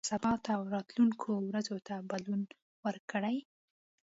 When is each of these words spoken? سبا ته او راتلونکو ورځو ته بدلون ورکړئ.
سبا 0.09 0.31
ته 0.43 0.49
او 0.57 0.63
راتلونکو 0.75 1.29
ورځو 1.49 1.77
ته 1.87 1.95
بدلون 2.11 2.41
ورکړئ. 2.85 3.37